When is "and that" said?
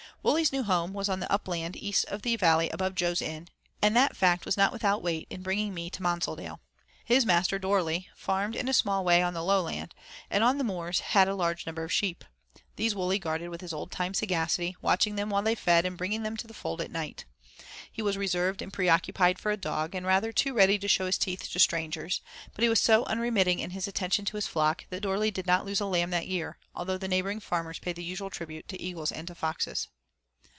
3.81-4.15